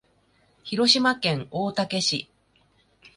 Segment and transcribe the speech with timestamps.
[0.63, 2.27] 広島県大竹市